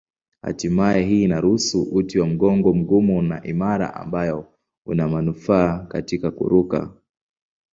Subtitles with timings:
[0.41, 4.53] Hatimaye hii inaruhusu uti wa mgongo mgumu na imara ambayo
[4.85, 6.89] una manufaa katika kuruka.